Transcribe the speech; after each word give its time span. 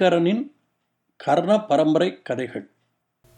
ஐங்கரனின் 0.00 0.42
கர்ண 1.16 1.64
பரம்பரை 1.64 2.22
கதைகள். 2.22 2.70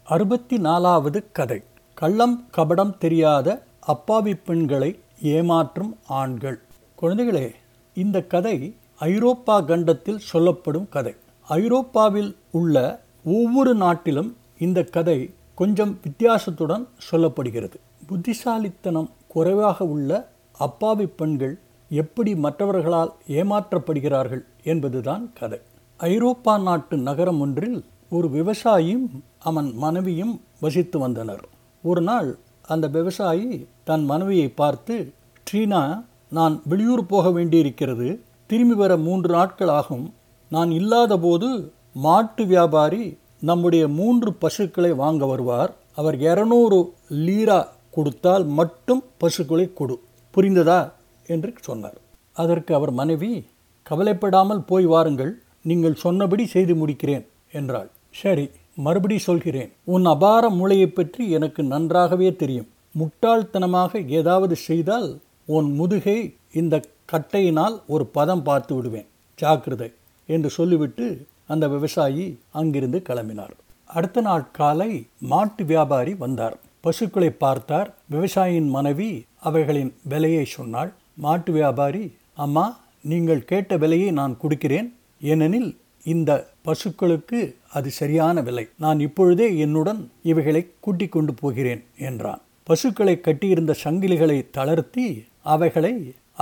அறுபத்தி 0.03 0.57
நாலாவது 0.57 1.31
கதை. 1.31 1.63
கள்ளம் 1.93 2.47
கபடம் 2.57 2.97
தெரியாத 2.97 3.63
அப்பாவி 3.79 4.35
பெண்களை 4.35 4.99
ஏமாற்றும் 5.23 5.97
ஆண்கள். 6.07 6.61
குழந்தைகளே 7.01 7.51
இந்த 7.93 8.21
கதை 8.21 8.75
ஐரோப்பா 8.95 9.59
கண்டத்தில் 9.61 10.17
சொல்லப்படும் 10.17 10.89
கதை. 10.89 11.15
ஐரோப்பாவில் 11.41 12.35
உள்ள 12.51 13.01
ஒவ்வொரு 13.25 13.75
நாட்டிலும் 13.75 14.37
இந்த 14.57 14.83
கதை 14.83 15.33
கொஞ்சம் 15.55 15.99
வித்தியாசத்துடன் 16.03 16.87
சொல்லப்படுகிறது. 17.11 17.75
புத்திசாலித்தனம் 18.07 19.09
குறைவாக 19.27 19.85
உள்ள 19.85 20.31
அப்பாவி 20.57 21.07
பெண்கள் 21.07 21.59
எப்படி 21.89 22.35
மற்றவர்களால் 22.35 23.13
ஏமாற்றப்படுகிறார்கள் 23.27 24.45
என்பதுதான் 24.63 25.33
கதை. 25.33 25.61
ஐரோப்பா 26.03 26.57
நாட்டு 26.57 26.97
நகரம் 26.97 27.39
ஒன்றில் 27.39 27.85
ஒரு 28.09 28.27
விவசாயியும் 28.27 29.05
அவன் 29.39 29.73
மனைவியும் 29.75 30.41
வசித்து 30.59 30.99
வந்தனர். 30.99 31.47
ஒரு 31.83 32.01
நாள் 32.01 32.37
அந்த 32.67 32.87
விவசாயி 32.87 33.67
தன் 33.83 34.05
மனைவியை 34.05 34.49
பார்த்து 34.49 35.13
ட்ரீனா 35.51 36.05
நான் 36.29 36.61
வெளியூர் 36.65 37.05
போக 37.05 37.31
வேண்டியிருக்கிறது. 37.31 38.19
திரும்பி 38.45 38.73
வர 38.73 38.97
மூன்று 38.97 39.29
நாட்கள் 39.29 39.67
ஆகும். 39.67 40.13
நான் 40.49 40.71
இல்லாதபோது 40.71 41.71
மாட்டு 41.93 42.45
வியாபாரி 42.45 43.17
நம்முடைய 43.39 43.87
மூன்று 43.87 44.33
பசுக்களை 44.33 44.93
வாங்க 44.93 45.25
வருவார். 45.25 45.75
அவர் 45.95 46.19
இரநூறு 46.19 46.89
லீரா 47.09 47.67
கொடுத்தால் 47.91 48.45
மட்டும் 48.45 49.03
பசுக்களை 49.17 49.73
கொடு. 49.73 49.99
புரிந்ததா? 50.35 50.91
என்று 51.27 51.53
சொன்னார். 51.59 51.97
அதற்கு 52.33 52.75
அவர் 52.75 52.91
மனைவி 52.91 53.45
கவலைப்படாமல் 53.83 54.63
போய் 54.63 54.85
வாருங்கள். 54.85 55.41
நீங்கள் 55.69 56.01
சொன்னபடி 56.03 56.45
செய்து 56.53 56.73
முடிக்கிறேன் 56.81 57.25
என்றாள். 57.59 57.89
சரி 58.21 58.45
மறுபடி 58.85 59.17
சொல்கிறேன். 59.27 59.71
உன் 59.93 60.05
அபார 60.13 60.43
மூளையை 60.59 60.87
பற்றி 60.89 61.23
எனக்கு 61.37 61.61
நன்றாகவே 61.73 62.29
தெரியும். 62.41 62.69
முட்டாள்தனமாக 62.99 64.01
ஏதாவது 64.19 64.55
செய்தால் 64.67 65.09
உன் 65.55 65.69
முதுகை 65.79 66.17
இந்த 66.61 66.75
கட்டையினால் 67.11 67.75
ஒரு 67.93 68.05
பதம் 68.17 68.43
பார்த்து 68.47 68.73
விடுவேன். 68.75 69.07
ஜாக்கிரதை 69.39 69.89
என்று 70.29 70.49
சொல்லிவிட்டு 70.57 71.05
அந்த 71.53 71.65
விவசாயி 71.67 72.25
அங்கிருந்து 72.59 72.99
கிளம்பினார். 73.09 73.53
அடுத்த 73.89 74.21
நாள் 74.27 74.45
காலை 74.59 74.91
மாட்டு 75.31 75.63
வியாபாரி 75.71 76.13
வந்தார். 76.23 76.55
பசுக்களை 76.85 77.29
பார்த்தார். 77.43 77.89
விவசாயியின் 78.13 78.69
மனைவி 78.75 79.09
அவைகளின் 79.49 79.91
விலையை 80.11 80.45
சொன்னாள். 80.57 80.91
மாட்டு 81.25 81.51
வியாபாரி 81.51 82.03
அம்மா 82.45 82.65
நீங்கள் 83.11 83.47
கேட்ட 83.51 83.77
விலையை 83.83 84.09
நான் 84.19 84.35
கொடுக்கிறேன். 84.41 84.87
ஏனெனில் 85.31 85.69
இந்த 86.13 86.31
பசுக்களுக்கு 86.65 87.39
அது 87.73 87.89
சரியான 87.99 88.41
விலை. 88.41 88.65
நான் 88.83 88.99
இப்பொழுதே 88.99 89.47
என்னுடன் 89.65 90.01
இவைகளை 90.23 90.61
கூட்டிக் 90.79 91.13
கொண்டு 91.15 91.33
போகிறேன் 91.33 91.83
என்றான். 92.07 92.41
பசுக்களை 92.63 93.15
கட்டியிருந்த 93.19 93.73
சங்கிலிகளை 93.83 94.37
தளர்த்தி 94.51 95.05
அவைகளை 95.53 95.93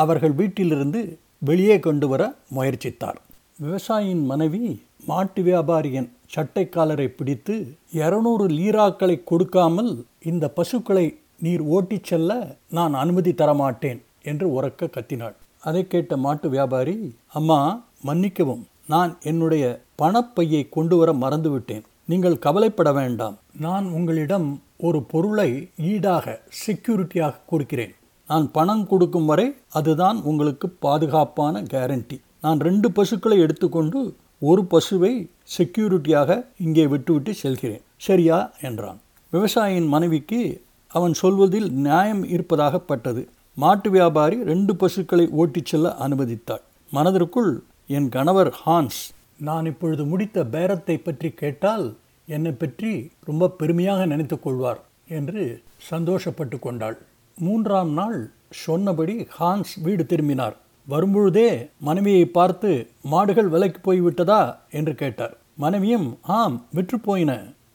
அவர்கள் 0.02 0.32
வீட்டிலிருந்து 0.32 1.02
வெளியே 1.50 1.80
கொண்டு 1.80 2.08
வர 2.08 2.22
முயற்சித்தார். 2.56 3.20
விவசாயியின் 3.64 4.26
மனைவி 4.32 4.64
மாட்டு 5.06 5.42
வியாபாரியின் 5.44 6.10
சட்டைக்காலரை 6.36 7.08
பிடித்து 7.08 7.56
இருநூறு 7.92 8.46
லீராக்களை 8.58 9.16
கொடுக்காமல் 9.24 9.92
இந்த 10.32 10.46
பசுக்களை 10.58 11.06
நீர் 11.40 11.64
ஓட்டிச் 11.76 12.10
செல்ல 12.10 12.32
நான் 12.78 12.94
அனுமதி 12.94 13.32
தரமாட்டேன் 13.32 14.02
என்று 14.24 14.48
உறக்க 14.58 14.90
கத்தினாள். 14.90 15.38
அதை 15.62 15.82
கேட்ட 15.88 16.18
மாட்டு 16.18 16.50
வியாபாரி 16.50 16.98
அம்மா 17.34 17.60
மன்னிக்கவும் 18.04 18.64
நான் 18.92 19.12
என்னுடைய 19.22 19.66
பணப்பையை 20.02 20.62
கொண்டு 20.70 20.96
வர 20.98 21.10
மறந்துவிட்டேன். 21.14 21.84
நீங்கள் 22.06 22.40
கவலைப்பட 22.40 22.90
வேண்டாம். 22.94 23.36
நான் 23.60 23.86
உங்களிடம் 23.86 24.48
ஒரு 24.78 25.00
பொருளை 25.04 25.50
ஈடாக 25.78 26.26
செக்யூரிட்டியாக 26.66 27.36
கொடுக்கிறேன். 27.46 27.94
நான் 28.28 28.52
பணம் 28.52 28.88
கொடுக்கும் 28.88 29.26
வரை 29.26 29.48
அதுதான் 29.70 30.18
உங்களுக்கு 30.22 30.68
பாதுகாப்பான 30.70 31.62
கேரண்டி 31.62 32.18
நான் 32.42 32.60
ரெண்டு 32.60 32.92
பசுக்களை 32.92 33.40
எடுத்துக்கொண்டு 33.40 34.16
ஒரு 34.40 34.62
பசுவை 34.72 35.14
செக்யூரிட்டியாக 35.58 36.46
இங்கே 36.60 36.88
விட்டுவிட்டு 36.88 37.34
செல்கிறேன். 37.34 37.82
சரியா? 37.98 38.38
என்றான். 38.62 39.00
விவசாயியின் 39.34 39.88
மனைவிக்கு 39.88 40.42
அவன் 40.88 41.14
சொல்வதில் 41.14 41.70
நியாயம் 41.88 42.24
இருப்பதாகப்பட்டது. 42.26 43.24
மாட்டு 43.56 43.90
வியாபாரி 43.90 44.38
ரெண்டு 44.44 44.76
பசுக்களை 44.76 45.26
ஓட்டிச் 45.32 45.70
செல்ல 45.72 45.96
அனுமதித்தாள். 46.08 46.64
மனதிற்குள் 46.92 47.52
என் 47.98 48.10
கணவர் 48.10 48.50
ஹான்ஸ். 48.66 49.00
நான் 49.48 49.66
இப்பொழுது 49.66 50.04
முடித்த 50.06 50.44
பேரத்தை 50.52 50.96
பற்றி 51.04 51.30
கேட்டால் 51.42 51.86
என்னை 52.28 52.52
பற்றி 52.52 52.92
ரொம்ப 53.26 53.50
பெருமையாக 53.60 54.02
நினைத்து 54.06 54.38
கொள்வார் 54.40 54.82
என்று 55.18 55.44
சந்தோஷப்பட்டு 55.90 56.58
கொண்டாள். 56.60 56.98
மூன்றாம் 57.38 57.92
நாள் 57.94 58.20
சொன்னபடி 58.66 59.16
ஹான்ஸ் 59.40 59.74
வீடு 59.86 60.06
திரும்பினார். 60.06 60.56
வரும்பொழுதே 60.88 61.50
மனைவியை 61.80 62.26
பார்த்து 62.38 62.72
மாடுகள் 63.14 63.50
விலைக்கு 63.56 63.82
போய்விட்டதா? 63.88 64.42
என்று 64.72 64.96
கேட்டார். 64.96 65.36
மனைவியும் 65.56 66.08
ஆம் 66.40 66.58
விற்று 66.72 67.00
போயின. 67.00 67.32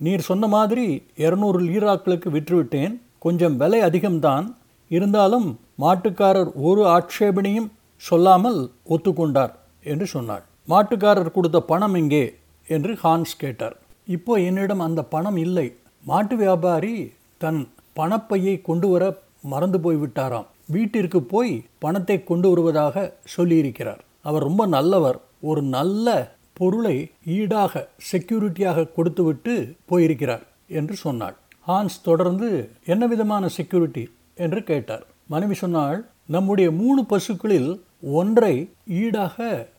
நீர் 0.07 0.27
சொன்ன 0.31 0.47
மாதிரி 0.47 0.87
இருநூறு 1.27 1.61
லீராக்களுக்கு 1.69 2.31
விற்றுவிட்டேன். 2.37 2.97
கொஞ்சம் 3.19 3.57
விலை 3.57 3.81
அதிகம்தான். 3.81 4.49
இருந்தாலும் 4.91 5.49
மாட்டுக்காரர் 5.85 6.51
ஒரு 6.69 6.83
ஆட்சேபனையும் 6.87 7.71
சொல்லாமல் 8.09 8.61
ஒத்துக்கொண்டார். 8.95 9.55
என்று 9.87 10.07
சொன்னாள். 10.07 10.45
மாட்டுக்காரர் 10.69 11.37
கொடுத்த 11.37 11.59
பணம் 11.61 11.95
எங்கே? 11.95 12.25
என்று 12.69 12.93
ஹான்ஸ் 13.03 13.35
கேட்டார். 13.39 13.77
இப்போ 14.07 14.33
என்னிடம் 14.49 14.81
அந்த 14.81 15.01
பணம் 15.15 15.37
இல்லை. 15.37 15.67
மாட்டு 16.05 16.37
வியாபாரி 16.37 16.95
தன் 17.39 17.61
பணப்பையை 17.97 18.55
கொண்டு 18.63 18.89
வர 18.89 19.05
மறந்து 19.43 19.79
போய்விட்டாராம். 19.79 20.49
வீட்டிற்கு 20.67 21.21
போய் 21.23 21.55
பணத்தை 21.79 22.25
கொண்டு 22.25 22.49
வருவதாக 22.49 23.05
சொல்லியிருக்கிறார். 23.37 24.03
அவர் 24.23 24.43
ரொம்ப 24.43 24.67
நல்லவர். 24.67 25.19
ஒரு 25.41 25.63
நல்ல 25.77 26.15
பொருளை 26.53 26.97
ஈடாக 27.39 27.89
செக்யூரிட்டியாக 28.13 28.87
கொடுத்துவிட்டு 28.93 29.55
போயிருக்கிறார் 29.87 30.45
என்று 30.79 30.95
சொன்னாள். 30.97 31.37
ஹான்ஸ் 31.69 31.99
தொடர்ந்து 32.03 32.49
என்ன 32.87 33.07
விதமான 33.07 33.49
செக்யூரிட்டி? 33.49 34.05
என்று 34.35 34.61
கேட்டார். 34.63 35.05
மனைவி 35.27 35.55
சொன்னாள் 35.55 36.01
நம்முடைய 36.27 36.69
மூணு 36.71 37.01
பசுக்களில் 37.11 37.71
ஒன்றை 38.13 38.55
ஈடாக 39.03 39.37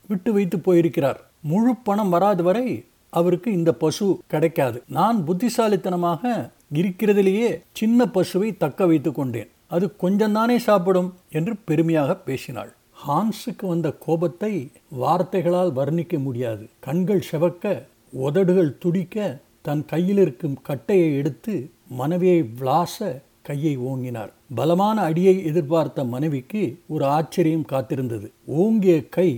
விட்டு 0.07 0.33
வைத்து 0.33 0.59
போயிருக்கிறார். 0.59 1.19
முழு 1.41 1.75
பணம் 1.75 2.09
வராது 2.09 2.43
வரை 2.43 2.85
அவருக்கு 3.09 3.51
இந்த 3.51 3.73
பசு 3.73 4.19
கிடைக்காது. 4.27 4.83
நான் 4.87 5.25
புத்திசாலித்தனமாக 5.25 6.51
இருக்கிறதிலேயே 6.73 7.49
சின்ன 7.71 8.05
பசுவை 8.05 8.57
தக்க 8.57 8.85
வைத்து 8.85 9.11
கொண்டேன். 9.11 9.49
அது 9.67 9.85
கொஞ்சம்தானே 10.01 10.55
சாப்பிடும் 10.55 11.13
என்று 11.31 11.55
பெருமையாக 11.55 12.15
பேசினாள். 12.15 12.71
ஹான்ஸுக்கு 13.07 13.65
வந்த 13.67 13.91
கோபத்தை 14.05 14.71
வார்த்தைகளால் 14.89 15.71
வர்ணிக்க 15.75 16.19
முடியாது. 16.19 16.67
கண்கள் 16.79 17.27
செவக்க 17.31 17.83
உதடுகள் 18.11 18.77
துடிக்க 18.77 19.39
தன் 19.61 19.85
கையில் 19.85 20.17
இருக்கும் 20.17 20.57
கட்டையை 20.61 21.15
எடுத்து 21.15 21.69
மனைவியை 21.89 22.39
விளாச 22.59 23.21
கையை 23.41 23.77
ஓங்கினார். 23.77 24.31
பலமான 24.55 25.01
அடியை 25.01 25.45
எதிர்பார்த்த 25.45 26.03
மனைவிக்கு 26.03 26.79
ஒரு 26.87 27.05
ஆச்சரியம் 27.05 27.65
காத்திருந்தது. 27.69 28.27
ஓங்கிய 28.45 29.09
கை 29.09 29.29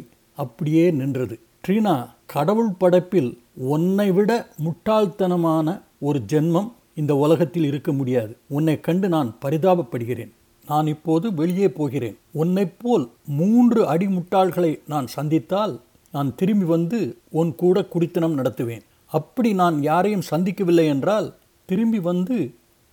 அப்படியே 0.44 0.86
நின்றது. 1.00 1.36
ட்ரீனா 1.64 1.96
கடவுள் 2.34 2.74
படைப்பில் 2.82 3.32
உன்னை 3.74 4.10
விட 4.18 4.32
முட்டாள்தனமான 4.66 5.68
ஒரு 6.08 6.20
ஜென்மம் 6.32 6.70
இந்த 6.96 7.14
உலகத்தில் 7.24 7.68
இருக்க 7.70 7.92
முடியாது. 7.92 8.34
உன்னை 8.48 8.76
கண்டு 8.80 9.08
நான் 9.16 9.30
பரிதாபப்படுகிறேன். 9.44 10.32
நான் 10.66 10.88
இப்போது 10.88 11.28
வெளியே 11.34 11.68
போகிறேன். 11.70 12.18
உன்னைப் 12.42 12.78
போல் 12.82 13.06
மூன்று 13.38 13.80
அடிமுட்டாள்களை 13.94 14.72
நான் 14.88 15.08
சந்தித்தால் 15.16 15.74
நான் 16.14 16.30
திரும்பி 16.36 16.68
வந்து 16.76 17.00
உன் 17.40 17.52
கூட 17.56 17.78
குடித்தனம் 17.94 18.38
நடத்துவேன். 18.38 18.84
அப்படி 19.12 19.50
நான் 19.62 19.78
யாரையும் 19.82 20.28
சந்திக்கவில்லை 20.32 20.86
என்றால் 20.94 21.28
திரும்பி 21.70 22.00
வந்து 22.10 22.38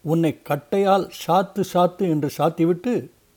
உன்னை 0.04 0.32
கட்டையால் 0.48 1.04
சாத்து 1.22 1.62
சாத்து 1.72 2.04
என்று 2.14 2.28
சாத்திவிட்டு 2.38 2.92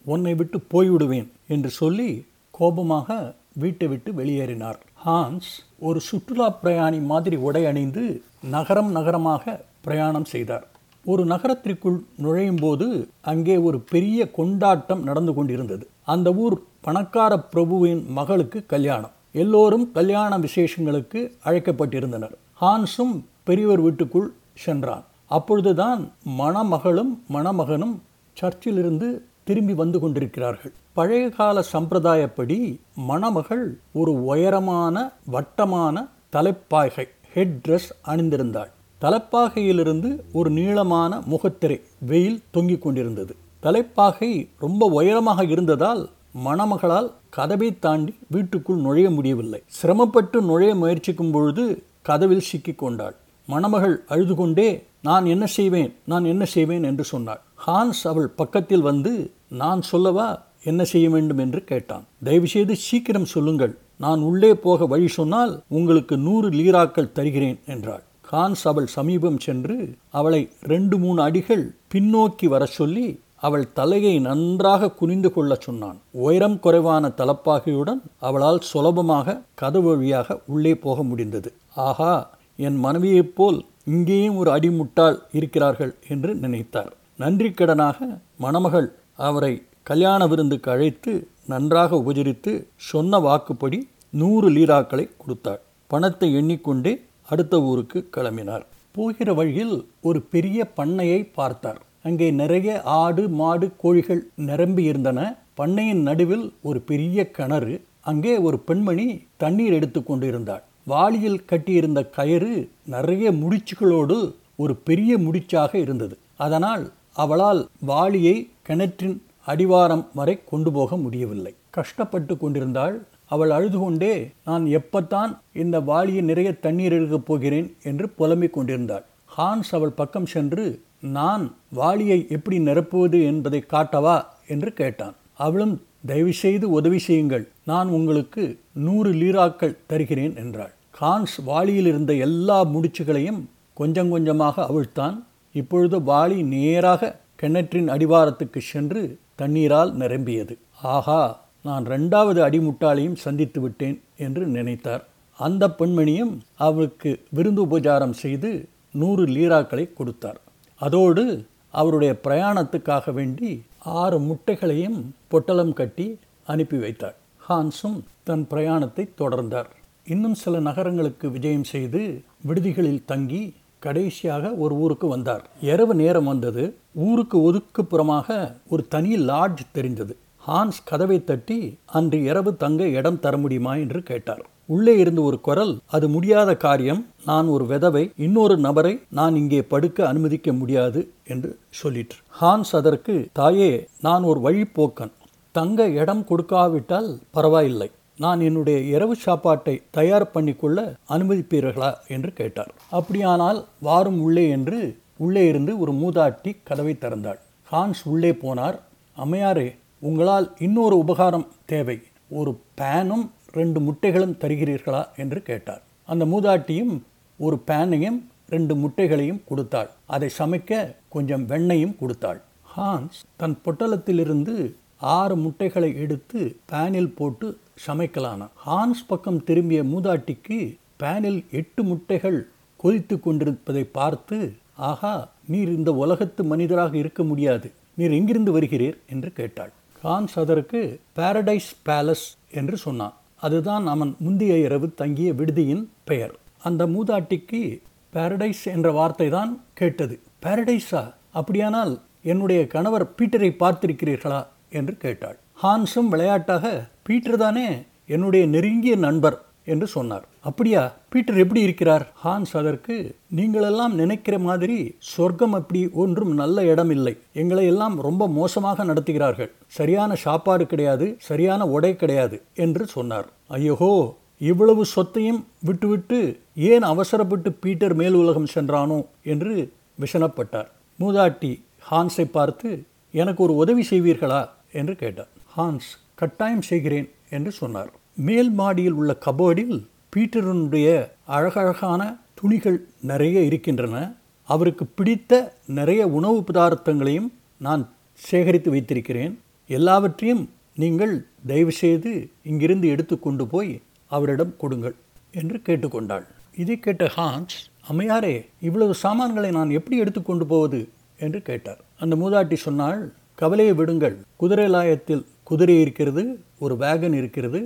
உன்னை 0.06 0.34
விட்டு 0.36 0.58
போய்விடுவேன் 0.74 1.30
என்று 1.48 1.70
சொல்லி 1.80 2.10
கோபமாக 2.54 3.18
வீட்டை 3.54 3.88
விட்டு 3.88 4.12
வெளியேறினார். 4.12 4.80
ஹான்ஸ் 5.06 5.52
ஒரு 5.80 6.00
சுற்றுலா 6.00 6.58
பிரயாணி 6.64 7.06
மாதிரி 7.06 7.36
உடை 7.36 7.66
அணிந்து 7.66 8.24
நகரம் 8.42 8.92
நகரமாக 8.92 9.62
பிரயாணம் 9.82 10.26
செய்தார். 10.26 10.68
ஒரு 11.06 11.26
நகரத்திற்குள் 11.26 12.04
நுழையும் 12.18 12.62
போது 12.62 13.08
அங்கே 13.22 13.58
ஒரு 13.58 13.80
பெரிய 13.80 14.32
கொண்டாட்டம் 14.32 15.04
நடந்து 15.04 15.34
கொண்டிருந்தது. 15.34 15.88
அந்த 16.04 16.34
ஊர் 16.34 16.62
பணக்கார 16.82 17.40
பிரபுவின் 17.40 18.06
மகளுக்கு 18.10 18.66
கல்யாணம். 18.66 19.12
எல்லோரும் 19.32 19.92
கல்யாண 19.92 20.40
விசேஷங்களுக்கு 20.40 21.32
அழைக்கப்பட்டிருந்தனர். 21.46 22.36
ஹான்ஸும் 22.62 23.22
பெரியவர் 23.44 23.82
வீட்டுக்குள் 23.82 24.34
சென்றான். 24.54 25.04
அப்பொழுதுதான் 25.28 26.12
மணமகளும் 26.38 27.20
மணமகனும் 27.34 27.96
சர்ச்சிலிருந்து 28.42 29.20
திரும்பி 29.44 29.74
வந்து 29.74 30.00
கொண்டிருக்கிறார்கள். 30.00 30.72
பழைய 31.00 31.30
கால 31.30 31.64
சம்பிரதாயப்படி 31.74 32.80
மணமகள் 32.96 33.80
ஒரு 33.92 34.26
உயரமான 34.26 35.12
வட்டமான 35.26 36.08
தலைப்பாகை 36.30 37.08
ஹெட் 37.34 37.60
ட்ரெஸ் 37.68 37.90
அணிந்திருந்தாள். 38.08 38.72
தலைப்பாகையிலிருந்து 39.02 40.20
ஒரு 40.34 40.50
நீளமான 40.50 41.22
முகத்திரை 41.26 41.82
வெயில் 42.00 42.42
தொங்கிக் 42.52 42.82
கொண்டிருந்தது. 42.82 43.36
தலைப்பாகை 43.60 44.50
ரொம்ப 44.60 44.86
உயரமாக 44.86 45.44
இருந்ததால் 45.44 46.10
மணமகளால் 46.32 47.12
கதவை 47.30 47.80
தாண்டி 47.80 48.18
வீட்டுக்குள் 48.28 48.78
நுழைய 48.78 49.10
முடியவில்லை. 49.10 49.64
சிரமப்பட்டு 49.66 50.42
நுழைய 50.42 50.76
முயற்சிக்கும் 50.76 51.32
பொழுது 51.32 51.84
கதவில் 52.02 52.48
சிக்கிக் 52.52 52.78
கொண்டாள். 52.78 53.16
மணமகள் 53.46 54.04
அழுது 54.08 54.36
கொண்டே 54.36 54.86
நான் 55.02 55.26
என்ன 55.26 55.46
செய்வேன்? 55.46 55.96
நான் 56.04 56.26
என்ன 56.26 56.46
செய்வேன்? 56.46 56.84
என்று 56.84 57.04
சொன்னாள். 57.04 57.42
ஹான்ஸ் 57.68 58.08
அவள் 58.08 58.28
பக்கத்தில் 58.28 58.82
வந்து 58.82 59.32
நான் 59.50 59.82
சொல்லவா? 59.82 60.48
என்ன 60.64 60.84
செய்ய 60.84 61.10
வேண்டும் 61.10 61.38
என்று 61.38 61.64
கேட்டான். 61.64 62.06
தயவுசெய்து 62.24 62.76
சீக்கிரம் 62.76 63.26
சொல்லுங்கள். 63.26 63.78
நான் 63.98 64.22
உள்ளே 64.22 64.56
போக 64.56 64.86
வழி 64.86 65.08
சொன்னால் 65.08 65.64
உங்களுக்கு 65.68 66.18
நூறு 66.18 66.50
லீராக்கள் 66.50 67.12
தருகிறேன் 67.12 67.60
என்றாள். 67.66 68.04
ஹான்ஸ் 68.32 68.68
அவள் 68.68 68.88
சமீபம் 68.88 69.40
சென்று 69.40 69.96
அவளை 70.10 70.50
ரெண்டு 70.62 70.98
மூணு 70.98 71.22
அடிகள் 71.22 71.76
பின்னோக்கி 71.94 72.46
வர 72.46 72.66
சொல்லி 72.66 73.20
அவள் 73.36 73.74
தலையை 73.74 74.20
நன்றாக 74.20 74.92
குனிந்து 74.92 75.34
கொள்ள 75.34 75.56
சொன்னான். 75.56 75.98
உயரம் 76.12 76.60
குறைவான 76.60 77.12
தலப்பாகையுடன் 77.18 78.02
அவளால் 78.20 78.60
சுலபமாக 78.60 79.42
கதவு 79.54 79.96
வழியாக 79.96 80.40
உள்ளே 80.46 80.76
போக 80.76 81.04
முடிந்தது. 81.04 81.54
ஆஹா 81.76 82.30
என் 82.56 82.76
மனைவியைப் 82.76 83.36
போல் 83.36 83.66
இங்கேயும் 83.86 84.36
ஒரு 84.36 84.52
அடிமுட்டாள் 84.52 85.18
இருக்கிறார்கள் 85.32 85.96
என்று 86.10 86.36
நினைத்தார். 86.36 86.92
நன்றிக்கடனாக 87.20 87.98
மணமகள் 88.38 88.94
அவரை 89.16 89.64
கல்யாண 89.86 90.22
விருந்துக்கு 90.28 90.70
அழைத்து 90.74 91.12
நன்றாக 91.52 91.98
உபசரித்து 92.02 92.52
சொன்ன 92.90 93.20
வாக்குப்படி 93.20 93.80
நூறு 94.20 94.48
லீராக்களை 94.50 95.06
கொடுத்தாள். 95.22 95.62
பணத்தை 95.88 96.28
எண்ணிக்கொண்டே 96.40 96.94
அடுத்த 97.30 97.56
ஊருக்கு 97.70 98.00
கிளம்பினார். 98.16 98.64
போகிற 98.96 99.34
வழியில் 99.40 99.76
ஒரு 100.02 100.20
பெரிய 100.34 100.66
பண்ணையை 100.80 101.20
பார்த்தார். 101.38 101.80
அங்கே 102.08 102.28
நிறைய 102.32 102.70
ஆடு 103.02 103.24
மாடு 103.40 103.68
கோழிகள் 103.84 104.22
நிரம்பி 104.50 104.84
இருந்தன. 104.84 105.20
பண்ணையின் 105.60 106.04
நடுவில் 106.10 106.46
ஒரு 106.62 106.80
பெரிய 106.90 107.26
கிணறு 107.38 107.76
அங்கே 108.10 108.34
ஒரு 108.48 108.60
பெண்மணி 108.68 109.08
தண்ணீர் 109.38 109.76
எடுத்து 109.78 110.02
கொண்டிருந்தாள். 110.04 110.64
வாளியில் 110.84 111.44
கட்டியிருந்த 111.46 112.02
கயிறு 112.18 112.54
நிறைய 112.96 113.32
முடிச்சுகளோடு 113.42 114.18
ஒரு 114.64 114.76
பெரிய 114.88 115.12
முடிச்சாக 115.26 115.72
இருந்தது. 115.76 116.16
அதனால் 116.46 116.86
அவளால் 117.24 117.62
வாளியை 117.92 118.36
கிணற்றின் 118.68 119.18
அடிவாரம் 119.48 120.06
வரை 120.14 120.40
கொண்டு 120.50 120.72
போக 120.72 120.98
முடியவில்லை. 120.98 121.56
கஷ்டப்பட்டு 121.70 122.38
கொண்டிருந்தாள். 122.38 123.02
அவள் 123.26 123.50
அழுது 123.50 123.80
கொண்டே 123.80 124.30
நான் 124.46 124.66
எப்பத்தான் 124.66 125.38
இந்த 125.54 125.80
வாளியை 125.80 126.22
நிறைய 126.22 126.60
தண்ணீர் 126.60 126.92
எடுக்கப் 126.92 127.26
போகிறேன்? 127.26 127.76
என்று 127.84 128.10
புலம்பிக் 128.10 128.54
கொண்டிருந்தாள். 128.54 129.04
ஹான்ஸ் 129.38 129.72
அவள் 129.72 129.90
பக்கம் 129.90 130.26
சென்று 130.26 130.82
நான் 131.00 131.56
வாளியை 131.74 132.26
எப்படி 132.30 132.60
நிரப்புவது 132.60 133.24
என்பதை 133.24 133.64
காட்டவா? 133.72 134.26
என்று 134.48 134.74
கேட்டான். 134.74 135.14
அவளும் 135.34 135.82
தயவுசெய்து 136.06 136.70
உதவி 136.70 137.00
செய்யுங்கள். 137.00 137.48
நான் 137.66 137.88
உங்களுக்கு 137.88 138.60
நூறு 138.74 139.14
லீராக்கள் 139.14 139.78
தருகிறேன் 139.86 140.36
என்றாள். 140.36 140.74
ஹான்ஸ் 141.02 141.44
வாளியில் 141.46 141.86
இருந்த 141.86 142.14
எல்லா 142.14 142.66
முடிச்சுகளையும் 142.66 143.42
கொஞ்சம் 143.74 144.10
கொஞ்சமாக 144.10 144.62
அவிழ்த்தான். 144.62 145.24
இப்பொழுது 145.54 146.00
வாளி 146.00 146.44
நேராக 146.44 147.20
கிணற்றின் 147.40 147.90
அடிவாரத்துக்கு 147.90 148.58
சென்று 148.58 149.20
தண்ணீரால் 149.36 149.92
நிரம்பியது. 149.94 150.58
ஆஹா 150.82 151.22
நான் 151.64 151.86
ரெண்டாவது 151.86 152.40
அடிமுட்டாளையும் 152.48 153.16
சந்தித்து 153.16 153.62
விட்டேன் 153.62 154.02
என்று 154.18 154.44
நினைத்தார். 154.48 155.04
அந்த 155.40 155.64
பெண்மணியும் 155.68 156.34
அவளுக்கு 156.56 157.12
விருந்து 157.30 157.62
உபச்சாரம் 157.66 158.16
செய்து 158.24 158.68
நூறு 158.92 159.26
லீராக்களை 159.26 159.94
கொடுத்தார். 159.94 160.40
அதோடு 160.76 161.46
அவருடைய 161.70 162.20
பிரயாணத்துக்காக 162.24 163.14
வேண்டி 163.14 163.62
ஆறு 164.02 164.20
முட்டைகளையும் 164.20 165.00
பொட்டலம் 165.28 165.74
கட்டி 165.74 166.08
அனுப்பி 166.46 166.78
வைத்தார். 166.78 167.18
ஹான்ஸும் 167.50 168.00
தன் 168.24 168.48
பிரயாணத்தை 168.50 169.10
தொடர்ந்தார். 169.18 169.70
இன்னும் 170.06 170.34
சில 170.34 170.60
நகரங்களுக்கு 170.60 171.32
விஜயம் 171.32 171.68
செய்து 171.74 172.02
விடுதிகளில் 172.48 173.06
தங்கி 173.06 173.44
கடைசியாக 173.80 174.52
ஒரு 174.54 174.76
ஊருக்கு 174.76 175.08
வந்தார். 175.08 175.50
இரவு 175.62 175.96
நேரம் 175.96 176.24
வந்தது. 176.24 176.76
ஊருக்கு 176.94 177.38
ஒதுக்குப்புறமாக 177.52 178.56
ஒரு 178.70 178.88
தனி 178.88 179.18
லாட்ஜ் 179.18 179.62
தெரிந்தது. 179.72 180.16
ஹான்ஸ் 180.48 180.80
கதவை 180.86 181.24
தட்டி 181.24 181.78
அன்று 181.86 182.24
இரவு 182.24 182.56
தங்க 182.56 182.88
இடம் 182.88 183.20
தர 183.20 183.38
முடியுமா? 183.38 183.76
என்று 183.76 184.04
கேட்டார். 184.04 184.46
உள்ளே 184.66 184.98
இருந்து 184.98 185.24
ஒரு 185.24 185.42
குரல் 185.42 185.78
அது 185.88 186.10
முடியாத 186.10 186.56
காரியம். 186.56 187.06
நான் 187.26 187.48
ஒரு 187.48 187.66
விதவை. 187.66 188.12
இன்னொரு 188.16 188.58
நபரை 188.58 189.00
நான் 189.10 189.36
இங்கே 189.36 189.62
படுக்க 189.62 190.08
அனுமதிக்க 190.08 190.54
முடியாது 190.54 191.12
என்று 191.28 191.58
சொல்லிற்று. 191.84 192.20
ஹான்ஸ் 192.42 192.76
அதற்கு 192.76 193.28
தாயே 193.34 193.88
நான் 194.02 194.24
ஒரு 194.24 194.40
வழிப்போக்கன். 194.40 195.12
தங்க 195.52 195.88
இடம் 195.88 196.26
கொடுக்காவிட்டால் 196.26 197.20
பரவாயில்லை. 197.32 197.92
நான் 198.24 198.40
என்னுடைய 198.40 198.78
இரவு 198.96 199.16
சாப்பாட்டை 199.16 199.82
தயார் 199.98 200.32
பண்ணிக்கொள்ள 200.34 200.80
அனுமதிப்பீர்களா 201.10 201.92
என்று 202.08 202.32
கேட்டார். 202.34 202.72
அப்படியானால் 202.90 203.66
வாரும் 203.80 204.22
உள்ளே 204.22 204.50
என்று 204.50 204.80
உள்ளே 205.18 205.48
இருந்து 205.48 205.80
ஒரு 205.80 205.92
மூதாட்டி 205.92 206.52
கதவை 206.64 206.96
திறந்தாள். 207.02 207.40
ஹான்ஸ் 207.72 208.02
உள்ளே 208.04 208.32
போனார். 208.32 208.78
அம்மையாரே 209.18 209.68
உங்களால் 210.00 210.48
இன்னொரு 210.60 210.98
உபகாரம் 210.98 211.48
தேவை. 211.66 211.98
ஒரு 212.30 212.52
பேனும் 212.82 213.26
ரெண்டு 213.52 213.80
முட்டைகளும் 213.80 214.36
தருகிறீர்களா 214.42 215.04
என்று 215.16 215.42
கேட்டார். 215.42 215.82
அந்த 216.06 216.26
மூதாட்டியும் 216.26 216.94
ஒரு 217.38 217.62
பேனையும் 217.68 218.20
ரெண்டு 218.50 218.76
முட்டைகளையும் 218.76 219.42
கொடுத்தாள். 219.46 219.90
அதை 220.06 220.30
சமைக்க 220.38 220.96
கொஞ்சம் 221.10 221.48
வெண்ணையும் 221.48 221.98
கொடுத்தாள். 222.00 222.42
ஹான்ஸ் 222.78 223.20
தன் 223.36 223.58
பொட்டலத்திலிருந்து 223.66 224.56
ஆறு 225.00 225.36
முட்டைகளை 225.36 225.96
எடுத்து 225.96 226.56
பேனில் 226.72 227.16
போட்டு 227.16 227.58
சமைக்கலான. 227.88 228.48
ஹான்ஸ் 228.66 229.06
பக்கம் 229.08 229.44
திரும்பிய 229.44 229.84
மூதாட்டிக்கு 229.84 230.76
பேனில் 231.00 231.46
எட்டு 231.52 231.84
முட்டைகள் 231.84 232.48
கொதித்து 232.78 233.20
கொண்டிருப்பதை 233.20 233.84
பார்த்து 233.84 234.54
ஆஹா 234.76 235.30
நீர் 235.48 235.68
இந்த 235.68 235.94
உலகத்து 235.94 236.44
மனிதராக 236.44 236.98
இருக்க 236.98 237.24
முடியாது. 237.24 237.72
நீர் 237.94 238.12
எங்கிருந்து 238.12 238.60
வருகிறீர்? 238.60 238.98
என்று 239.10 239.34
கேட்டாள். 239.34 239.72
ஹான்ஸ் 240.04 240.36
அதற்கு 240.36 241.00
பாரடைஸ் 241.16 241.70
பேலஸ் 241.86 242.38
என்று 242.52 242.78
சொன்னான். 242.78 243.14
அதுதான் 243.36 243.88
அவன் 243.88 244.16
முந்தைய 244.20 244.58
இரவு 244.58 244.94
தங்கிய 244.94 245.34
விடுதியின் 245.34 245.86
பெயர். 246.04 246.36
அந்த 246.60 246.86
மூதாட்டிக்கு 246.86 247.80
பாரடைஸ் 248.14 248.66
என்ற 248.66 248.92
வார்த்தை 248.92 249.30
தான் 249.30 249.62
கேட்டது. 249.74 250.20
பாரடைஸா 250.44 251.14
அப்படியானால் 251.32 252.00
என்னுடைய 252.24 252.68
கணவர் 252.68 253.16
பீட்டரை 253.16 253.56
பார்த்திருக்கிறீர்களா? 253.60 254.46
என்று 254.72 254.98
கேட்டாள். 254.98 255.38
ஹான்ஸும் 255.64 256.10
விளையாட்டாக 256.10 256.88
பீட்டர் 257.04 257.38
தானே 257.38 257.68
என்னுடைய 258.06 258.46
நெருங்கிய 258.46 258.96
நண்பர் 258.96 259.42
என்று 259.64 259.88
சொன்னார். 259.88 260.28
அப்படியா? 260.42 260.94
பீட்டர் 261.10 261.38
எப்படி 261.38 261.62
இருக்கிறார்? 261.62 262.08
ஹான்ஸ் 262.24 262.58
அதற்கு 262.58 263.16
நீங்களெல்லாம் 263.36 263.94
நினைக்கிற 263.94 264.40
மாதிரி 264.40 264.96
சொர்க்கம் 264.98 265.54
அப்படி 265.54 265.90
ஒன்றும் 265.94 266.34
நல்ல 266.34 266.66
இடம் 266.66 266.90
இல்லை 266.90 267.18
எங்களை 267.34 267.66
எல்லாம் 267.66 268.02
ரொம்ப 268.02 268.28
மோசமாக 268.28 268.84
நடத்துகிறார்கள். 268.84 269.52
சரியான 269.68 270.16
சாப்பாடு 270.16 270.66
கிடையாது 270.66 271.16
சரியான 271.20 271.68
உடை 271.68 271.96
கிடையாது 271.96 272.42
என்று 272.54 272.86
சொன்னார். 272.86 273.28
ஐயோஹோ 273.50 274.14
இவ்வளவு 274.38 274.86
சொத்தையும் 274.86 275.48
விட்டுவிட்டு 275.60 276.40
ஏன் 276.56 276.82
அவசரப்பட்டு 276.82 277.52
பீட்டர் 277.52 277.94
மேல் 277.94 278.14
உலகம் 278.14 278.54
சென்றானோ? 278.54 279.06
என்று 279.24 279.74
விஷனப்பட்டார். 280.00 280.70
மூதாட்டி 281.00 281.64
ஹான்ஸை 281.92 282.26
பார்த்து 282.32 282.84
எனக்கு 283.12 283.44
ஒரு 283.44 283.56
உதவி 283.56 283.86
செய்வீர்களா? 283.90 284.50
என்று 284.72 284.96
கேட்டார். 284.96 285.28
ஹான்ஸ் 285.58 285.90
கட்டாயம் 286.16 286.62
செய்கிறேன் 286.62 287.10
என்று 287.30 287.52
சொன்னார். 287.52 287.92
மேல் 288.16 288.52
மாடியில் 288.52 288.92
உள்ள 288.92 289.18
கபோர்டில் 289.26 289.86
பீட்டருனுடைய 290.16 291.10
அழகழகான 291.26 292.18
துணிகள் 292.34 292.88
நிறைய 293.02 293.42
இருக்கின்றன. 293.42 294.14
அவருக்கு 294.44 294.86
பிடித்த 294.86 295.54
நிறைய 295.66 296.08
உணவு 296.08 296.44
பதார்த்தங்களையும் 296.52 297.32
நான் 297.58 297.90
சேகரித்து 298.14 298.70
வைத்திருக்கிறேன். 298.72 299.40
எல்லாவற்றையும் 299.68 300.50
நீங்கள் 300.76 301.26
தயவுசெய்து 301.48 302.30
இங்கிருந்து 302.44 302.88
எடுத்துக்கொண்டு 302.88 303.48
போய் 303.48 303.82
அவரிடம் 304.08 304.54
கொடுங்கள் 304.58 304.96
என்று 305.32 305.62
கேட்டுக்கொண்டாள். 305.66 306.24
இதை 306.58 306.80
கேட்ட 306.80 307.06
ஹான்ஸ் 307.06 307.58
அம்மையாரே 307.90 308.46
இவ்வளவு 308.62 308.94
சாமான்களை 308.94 309.52
நான் 309.52 309.70
எப்படி 309.70 309.98
எடுத்துக்கொண்டு 309.98 310.46
போவது? 310.46 310.90
என்று 311.20 311.42
கேட்டார். 311.42 311.80
அந்த 312.00 312.16
மூதாட்டி 312.16 312.54
சொன்னால் 312.54 313.14
கவலையை 313.42 313.74
விடுங்கள். 313.80 314.16
குதிரை 314.42 314.66
லாயத்தில் 314.76 315.22
குதிரை 315.50 315.76
இருக்கிறது 315.82 316.24
ஒரு 316.64 316.76
வேகன் 316.76 317.16
இருக்கிறது. 317.20 317.60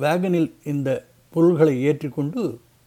வேகனில் 0.00 0.48
இந்த 0.64 0.88
பொருள்களை 1.34 1.74
ஏற்றிக்கொண்டு 1.88 2.40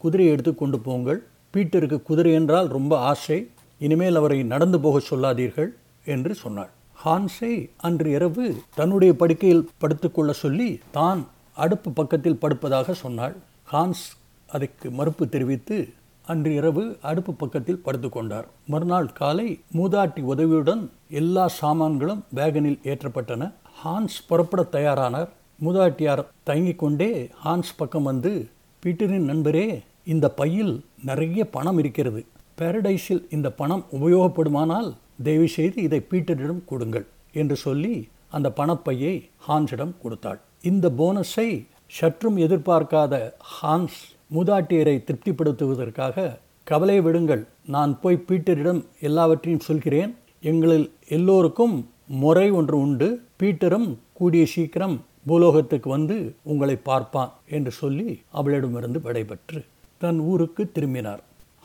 குதிரையை 0.03 0.33
எடுத்து 0.33 0.51
கொண்டு 0.55 0.77
போங்கள். 0.87 1.19
பீட்டருக்கு 1.53 1.97
குதிரை 2.09 2.31
என்றால் 2.39 2.67
ரொம்ப 2.77 2.93
ஆசை. 3.11 3.37
இனிமேல் 3.79 4.19
அவரை 4.21 4.39
நடந்து 4.53 4.79
போக 4.79 4.99
சொல்லாதீர்கள் 5.09 5.69
என்று 6.05 6.33
சொன்னாள். 6.43 6.71
ஹான்ஸை 7.03 7.53
அன்று 7.87 8.09
இரவு 8.17 8.45
தன்னுடைய 8.75 9.13
படுக்கையில் 9.21 9.67
படுத்துக்கொள்ள 9.81 10.33
சொல்லி 10.43 10.69
தான் 10.97 11.21
அடுப்பு 11.63 11.91
பக்கத்தில் 11.99 12.41
படுப்பதாக 12.41 12.91
சொன்னாள். 13.03 13.35
ஹான்ஸ் 13.71 14.05
அதற்கு 14.49 14.87
மறுப்பு 14.91 15.23
தெரிவித்து 15.35 15.77
அன்று 16.25 16.53
இரவு 16.53 16.97
அடுப்பு 17.01 17.33
பக்கத்தில் 17.33 17.79
படுத்து 17.85 18.09
கொண்டார். 18.09 18.47
மறுநாள் 18.67 19.13
காலை 19.13 19.59
மூதாட்டி 19.73 20.21
உதவியுடன் 20.21 20.91
எல்லா 21.09 21.47
சாமான்களும் 21.47 22.23
வேகனில் 22.35 22.79
ஏற்றப்பட்டன. 22.83 23.51
ஹான்ஸ் 23.83 24.17
புறப்பட 24.27 24.65
தயாரானார். 24.71 25.29
மூதாட்டியார் 25.63 26.25
தயங்கிக் 26.43 26.79
கொண்டே 26.79 27.29
ஹான்ஸ் 27.45 27.73
பக்கம் 27.77 28.03
வந்து 28.03 28.49
பீட்டரின் 28.83 29.29
நண்பரே 29.31 29.83
இந்த 30.03 30.29
பையில் 30.29 30.85
நிறைய 31.03 31.49
பணம் 31.49 31.77
இருக்கிறது. 31.77 32.25
பேரடைஸில் 32.57 33.23
இந்த 33.29 33.51
பணம் 33.51 33.85
உபயோகப்படுமானால் 33.91 34.93
தயவு 35.23 35.47
செய்து 35.47 35.81
இதை 35.81 36.01
பீட்டரிடம் 36.11 36.65
கொடுங்கள் 36.65 37.05
என்று 37.33 37.55
சொல்லி 37.55 38.07
அந்த 38.29 38.53
பணப்பையை 38.57 39.13
ஹான்ஸிடம் 39.47 39.93
கொடுத்தாள். 40.01 40.39
இந்த 40.61 40.89
போனஸை 40.89 41.65
சற்றும் 41.87 42.37
எதிர்பார்க்காத 42.37 43.31
ஹான்ஸ் 43.39 43.99
மூதாட்டியரை 44.35 44.95
திருப்திப்படுத்துவதற்காக 45.07 46.25
கவலை 46.69 46.97
விடுங்கள் 47.05 47.43
நான் 47.75 47.93
போய் 48.01 48.25
பீட்டரிடம் 48.27 48.81
எல்லாவற்றையும் 49.07 49.65
சொல்கிறேன். 49.67 50.11
எங்களில் 50.51 50.87
எல்லோருக்கும் 51.15 51.75
முறை 52.23 52.47
ஒன்று 52.59 52.77
உண்டு. 52.85 53.07
பீட்டரும் 53.39 53.89
கூடிய 54.19 54.43
சீக்கிரம் 54.53 54.95
பூலோகத்துக்கு 55.27 55.89
வந்து 55.89 56.15
உங்களை 56.51 56.75
பார்ப்பான் 56.89 57.31
என்று 57.57 57.71
சொல்லி 57.81 58.09
அவளிடமிருந்து 58.39 58.99
விடைபெற்று 58.99 59.59
தன் 60.01 60.19
ஊருக்கு 60.31 60.63
திரும்பினார். 60.71 61.21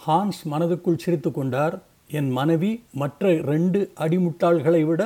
ஹான்ஸ் 0.07 0.43
மனதுக்குள் 0.53 1.03
சிரித்து 1.05 1.31
கொண்டார். 1.33 1.77
என் 2.19 2.31
மனைவி 2.39 2.73
மற்ற 3.01 3.33
ரெண்டு 3.53 3.81
அடிமுட்டாள்களை 4.05 4.83
விட 4.91 5.03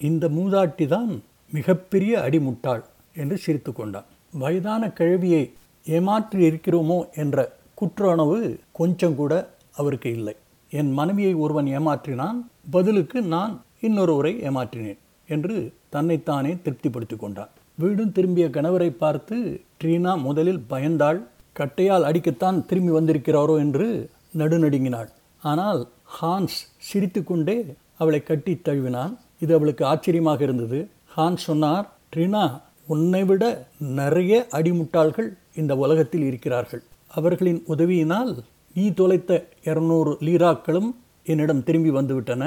இந்த 0.00 0.24
மூதாட்டி 0.36 0.86
தான் 0.86 1.12
மிகப்பெரிய 1.52 2.12
அடிமுட்டாள் 2.26 2.82
என்று 3.22 3.36
சிரித்து 3.44 3.72
கொண்டான். 3.72 4.08
வயதான 4.32 4.82
கிழவியை 4.98 5.44
ஏமாற்றி 5.96 6.38
இருக்கிறோமோ 6.48 6.98
என்ற 7.22 7.36
குற்றணவு 7.80 8.38
கொஞ்சம் 8.78 9.16
கூட 9.20 9.32
அவருக்கு 9.80 10.10
இல்லை. 10.18 10.34
என் 10.72 10.90
மனைவியை 10.98 11.34
ஒருவன் 11.44 11.68
ஏமாற்றினான் 11.78 12.38
பதிலுக்கு 12.74 13.18
நான் 13.34 13.54
இன்னொருவரை 13.86 14.32
ஏமாற்றினேன் 14.48 15.00
என்று 15.28 15.56
தன்னைத்தானே 15.94 16.52
திருப்திப்படுத்தி 16.64 17.16
கொண்டான். 17.16 17.52
வீடும் 17.78 18.12
திரும்பிய 18.16 18.46
கணவரை 18.56 18.90
பார்த்து 19.02 19.36
ட்ரீனா 19.80 20.12
முதலில் 20.26 20.62
பயந்தாள். 20.72 21.20
கட்டையால் 21.56 22.06
அடிக்கத்தான் 22.08 22.58
திரும்பி 22.70 22.92
வந்திருக்கிறாரோ 22.98 23.54
என்று 23.64 23.86
நடுநடுங்கினாள். 24.40 25.10
ஆனால் 25.42 25.80
ஹான்ஸ் 26.18 26.58
சிரித்துக்கொண்டே 26.88 27.58
அவளை 28.00 28.20
கட்டி 28.22 28.54
தழுவினான். 28.66 29.12
இது 29.44 29.52
அவளுக்கு 29.58 29.82
ஆச்சரியமாக 29.92 30.40
இருந்தது. 30.46 30.78
ஹான்ஸ் 31.16 31.46
சொன்னார் 31.50 31.86
ட்ரீனா 32.12 32.44
உன்னை 32.94 33.22
விட 33.30 33.44
நிறைய 33.98 34.34
அடிமுட்டாள்கள் 34.58 35.30
இந்த 35.56 35.72
உலகத்தில் 35.76 36.24
இருக்கிறார்கள். 36.30 36.82
அவர்களின் 37.18 37.60
உதவியினால் 37.68 38.32
நீ 38.74 38.84
தொலைத்த 38.90 39.32
இரநூறு 39.64 40.12
லீராக்களும் 40.26 40.88
என்னிடம் 41.24 41.62
திரும்பி 41.64 41.90
வந்துவிட்டன. 41.90 42.44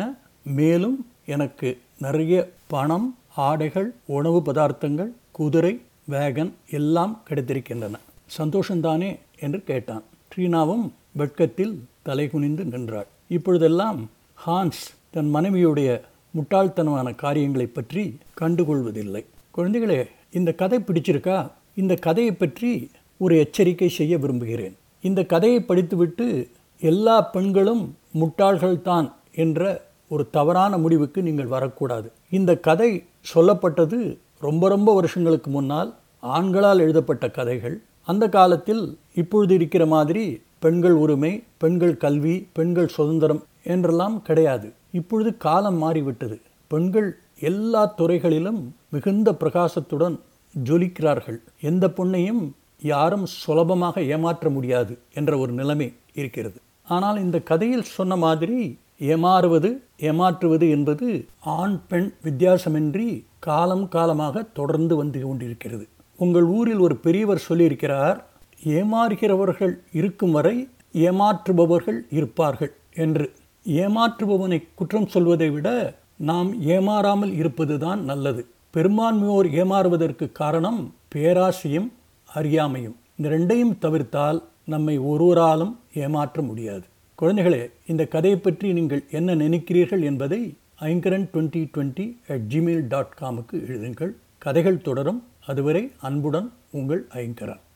மேலும் 0.60 0.98
எனக்கு 1.26 1.70
நிறைய 2.00 2.36
பணம் 2.68 3.08
ஆடைகள் 3.48 3.90
உணவு 4.06 4.40
பதார்த்தங்கள் 4.46 5.12
குதிரை 5.32 5.74
வேகன் 6.12 6.52
எல்லாம் 6.70 7.14
கிடைத்திருக்கின்றன. 7.30 7.96
சந்தோஷந்தானே 8.38 9.10
என்று 9.40 9.60
கேட்டான். 9.64 10.04
ட்ரீனாவும் 10.32 10.86
வெட்கத்தில் 11.12 11.74
தலை 12.02 12.26
குனிந்து 12.28 12.66
நின்றாள். 12.66 13.10
இப்பொழுதெல்லாம் 13.28 14.00
ஹான்ஸ் 14.46 14.84
தன் 15.12 15.30
மனைவியுடைய 15.36 15.90
முட்டாள்தனமான 16.34 17.16
காரியங்களை 17.16 17.68
பற்றி 17.68 18.04
கண்டுகொள்வதில்லை. 18.42 19.24
குழந்தைகளே 19.58 20.00
இந்த 20.32 20.52
கதை 20.54 20.80
பிடிச்சிருக்கா? 20.80 21.38
இந்த 21.76 21.94
கதையை 21.96 22.34
பற்றி 22.34 22.72
ஒரு 23.20 23.38
எச்சரிக்கை 23.38 23.90
செய்ய 23.90 24.18
விரும்புகிறேன். 24.18 24.76
இந்த 25.02 25.24
கதையை 25.24 25.60
படித்துவிட்டு 25.62 26.48
எல்லா 26.80 27.22
பெண்களும் 27.22 27.84
முட்டாள்கள்தான் 28.20 29.08
என்ற 29.36 29.64
ஒரு 30.10 30.24
தவறான 30.30 30.78
முடிவுக்கு 30.78 31.22
நீங்கள் 31.22 31.54
வரக்கூடாது. 31.56 32.12
இந்த 32.30 32.58
கதை 32.58 33.04
சொல்லப்பட்டது 33.36 34.18
ரொம்ப 34.40 34.70
ரொம்ப 34.70 34.94
வருஷங்களுக்கு 34.94 35.52
முன்னால் 35.52 35.96
ஆண்களால் 36.24 36.80
எழுதப்பட்ட 36.80 37.30
கதைகள். 37.30 37.82
அந்த 38.06 38.30
காலத்தில் 38.30 38.98
இப்பொழுது 39.16 39.54
இருக்கிற 39.54 39.86
மாதிரி 39.86 40.42
பெண்கள் 40.60 40.92
உரிமை 40.92 41.44
பெண்கள் 41.58 41.98
கல்வி 41.98 42.48
பெண்கள் 42.52 42.88
சுதந்திரம் 42.88 43.44
என்றெல்லாம் 43.64 44.22
கிடையாது. 44.22 44.72
இப்பொழுது 44.92 45.38
காலம் 45.38 45.78
மாறிவிட்டது. 45.78 46.40
பெண்கள் 46.68 47.10
எல்லா 47.40 47.82
துறைகளிலும் 47.86 48.76
மிகுந்த 48.90 49.32
பிரகாசத்துடன் 49.32 50.20
ஜொலிக்கிறார்கள். 50.64 51.38
எந்த 51.62 51.88
பொண்ணையும் 51.88 52.42
யாரும் 52.82 53.26
சுலபமாக 53.26 54.02
ஏமாற்ற 54.02 54.50
முடியாது 54.50 55.00
என்ற 55.14 55.38
ஒரு 55.38 55.52
நிலைமை 55.52 55.94
இருக்கிறது. 56.14 56.60
ஆனால் 56.88 57.18
இந்த 57.22 57.42
கதையில் 57.42 57.92
சொன்ன 57.96 58.16
மாதிரி 58.16 58.80
ஏமாறுவது 58.98 59.70
ஏமாற்றுவது 59.98 60.70
என்பது 60.70 61.26
ஆண் 61.40 61.78
பெண் 61.88 62.14
வித்தியாசமின்றி 62.24 63.26
காலம் 63.40 63.90
காலமாக 63.90 64.44
தொடர்ந்து 64.44 64.96
வந்து 64.96 65.20
கொண்டிருக்கிறது. 65.28 65.88
உங்கள் 66.16 66.44
ஊரில் 66.44 66.80
ஒரு 66.80 66.96
பெரியவர் 66.96 67.46
சொல்லியிருக்கிறார் 67.50 68.18
ஏமாறுகிறவர்கள் 68.66 69.74
இருக்கும் 69.92 70.32
வரை 70.32 70.70
ஏமாற்றுபவர்கள் 70.94 72.00
இருப்பார்கள் 72.10 72.74
என்று. 72.94 73.34
ஏமாற்றுபவனை 73.66 74.60
குற்றம் 74.76 75.08
சொல்வதை 75.08 75.50
விட 75.52 75.70
நாம் 76.16 76.50
ஏமாறாமல் 76.68 77.34
இருப்பதுதான் 77.34 78.04
நல்லது. 78.04 78.42
பெரும்பான்மையோர் 78.76 79.48
ஏமாறுவதற்கு 79.52 80.32
காரணம் 80.32 80.94
பேராசையும் 81.16 81.92
அறியாமையும் 82.36 82.96
இந்த 83.18 83.38
ரெண்டையும் 83.38 83.78
தவிர்த்தால் 83.82 84.44
நம்மை 84.66 84.98
ஒருவராலும் 84.98 85.80
ஏமாற்ற 85.94 86.42
முடியாது. 86.42 86.84
குழந்தைகளே 87.22 87.72
இந்த 87.88 88.06
கதையை 88.06 88.40
பற்றி 88.40 88.74
நீங்கள் 88.74 89.04
என்ன 89.12 89.36
நினைக்கிறீர்கள் 89.36 90.04
என்பதை 90.04 90.58
Aingaran 90.82 91.28
twenty 91.34 91.68
twenty 91.74 92.18
at 92.28 92.42
Gmail 92.50 92.88
dot 92.88 93.16
காமுக்கு 93.22 93.54
எழுதுங்கள். 93.54 94.12
கதைகள் 94.38 94.82
தொடரும். 94.82 95.24
அதுவரை 95.48 95.92
அன்புடன் 96.02 96.52
உங்கள் 96.72 97.08
ஐங்கரன். 97.14 97.60